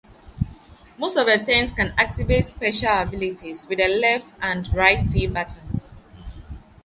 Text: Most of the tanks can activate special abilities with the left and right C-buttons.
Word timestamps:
Most 0.97 1.15
of 1.15 1.27
the 1.27 1.37
tanks 1.37 1.73
can 1.73 1.93
activate 1.95 2.47
special 2.47 2.89
abilities 3.03 3.67
with 3.67 3.77
the 3.77 3.87
left 3.87 4.33
and 4.41 4.67
right 4.75 4.99
C-buttons. 5.03 5.95